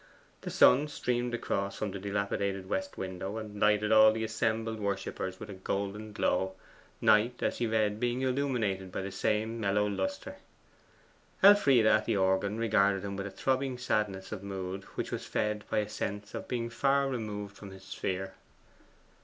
The 0.41 0.49
sun 0.49 0.87
streamed 0.87 1.35
across 1.35 1.75
from 1.77 1.91
the 1.91 1.99
dilapidated 1.99 2.67
west 2.67 2.97
window, 2.97 3.37
and 3.37 3.59
lighted 3.61 3.91
all 3.91 4.11
the 4.11 4.23
assembled 4.23 4.79
worshippers 4.79 5.39
with 5.39 5.47
a 5.47 5.53
golden 5.53 6.11
glow, 6.11 6.55
Knight 7.01 7.43
as 7.43 7.59
he 7.59 7.67
read 7.67 7.99
being 7.99 8.21
illuminated 8.21 8.91
by 8.91 9.03
the 9.03 9.11
same 9.11 9.59
mellow 9.59 9.85
lustre. 9.85 10.37
Elfride 11.43 11.85
at 11.85 12.05
the 12.05 12.17
organ 12.17 12.57
regarded 12.57 13.03
him 13.05 13.15
with 13.15 13.27
a 13.27 13.29
throbbing 13.29 13.77
sadness 13.77 14.31
of 14.31 14.41
mood 14.41 14.85
which 14.95 15.11
was 15.11 15.27
fed 15.27 15.65
by 15.69 15.77
a 15.77 15.87
sense 15.87 16.33
of 16.33 16.47
being 16.47 16.71
far 16.71 17.07
removed 17.07 17.55
from 17.55 17.69
his 17.69 17.83
sphere. 17.83 18.33